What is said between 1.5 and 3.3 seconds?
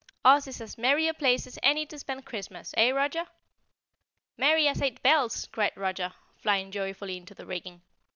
any to spend Christmas, eh, Roger?"